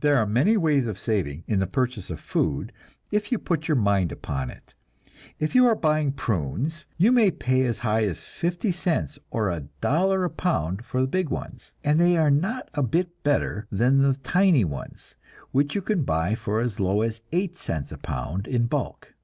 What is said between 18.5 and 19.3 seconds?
bulk.